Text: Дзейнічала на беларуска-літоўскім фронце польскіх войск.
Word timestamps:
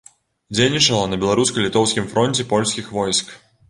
Дзейнічала 0.55 1.05
на 1.13 1.21
беларуска-літоўскім 1.25 2.11
фронце 2.17 2.51
польскіх 2.57 2.95
войск. 3.01 3.37